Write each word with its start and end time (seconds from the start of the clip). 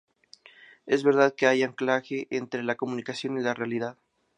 Es 0.87 1.03
verdad 1.03 1.35
que 1.37 1.45
hay 1.45 1.61
un 1.61 1.69
anclaje 1.69 2.25
entre 2.31 2.63
la 2.63 2.73
comunicación 2.73 3.37
y 3.37 3.43
la 3.43 3.53
realidad.. 3.53 3.97